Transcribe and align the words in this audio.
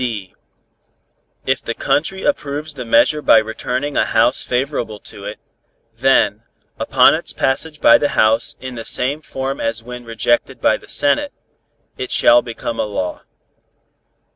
(d) 0.01 0.33
If 1.45 1.61
the 1.61 1.75
country 1.75 2.23
approves 2.23 2.73
the 2.73 2.85
measure 2.85 3.21
by 3.21 3.37
returning 3.37 3.95
a 3.95 4.03
House 4.05 4.41
favorable 4.41 4.99
to 5.01 5.25
it, 5.25 5.37
then, 5.93 6.41
upon 6.79 7.13
its 7.13 7.33
passage 7.33 7.79
by 7.79 7.99
the 7.99 8.09
House 8.17 8.55
in 8.59 8.73
the 8.73 8.83
same 8.83 9.21
form 9.21 9.59
as 9.61 9.83
when 9.83 10.03
rejected 10.03 10.59
by 10.59 10.77
the 10.77 10.87
Senate, 10.89 11.33
it 11.99 12.09
shall 12.09 12.41
become 12.41 12.79
a 12.79 12.85
law. 12.85 13.21